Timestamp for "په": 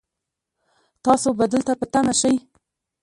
1.79-1.85